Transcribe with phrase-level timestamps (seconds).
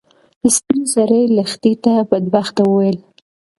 [0.55, 2.97] سپین سرې لښتې ته بدبخته وویل.